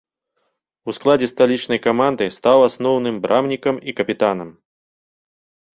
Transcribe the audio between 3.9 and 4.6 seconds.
і капітанам.